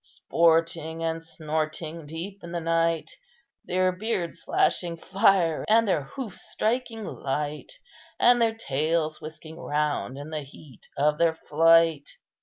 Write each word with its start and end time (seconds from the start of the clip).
"Sporting 0.03 1.03
and 1.03 1.21
snorting, 1.21 2.07
deep 2.07 2.39
in 2.43 2.53
the 2.53 2.59
night, 2.59 3.11
Their 3.65 3.91
beards 3.91 4.41
flashing 4.41 4.97
fire, 4.97 5.63
and 5.69 5.87
their 5.87 6.05
hoofs 6.05 6.41
striking 6.53 7.03
light, 7.05 7.73
And 8.19 8.41
their 8.41 8.55
tails 8.55 9.21
whisking 9.21 9.59
round 9.59 10.17
in 10.17 10.31
the 10.31 10.41
heat 10.41 10.87
of 10.97 11.19
their 11.19 11.35
flight." 11.35 12.09